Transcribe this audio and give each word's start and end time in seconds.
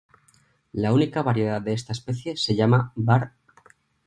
La 0.73 0.93
única 0.93 1.21
variedad 1.21 1.61
de 1.61 1.73
esta 1.73 1.91
especie 1.93 2.35
se 2.35 2.55
llama 2.55 2.91
"var. 2.95 3.33